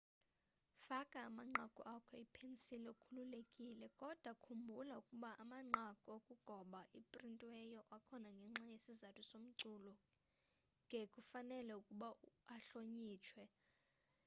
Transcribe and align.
faka 0.85 1.17
amanqaku 1.27 1.81
akho 1.95 2.13
ipensili 2.25 2.87
ukhululekile 2.93 3.87
kodwa 3.99 4.31
khumbula 4.43 4.93
ukuba 5.01 5.29
amanqaku 5.43 6.07
okugoba 6.17 6.79
aprintiweyo 6.97 7.81
akhona 7.95 8.29
ngenxa 8.37 8.65
yesizathu 8.73 9.21
somculo 9.31 9.93
ke 10.89 10.99
kufanele 11.13 11.71
ukuba 11.81 12.09
ahlonitshwe 12.55 13.43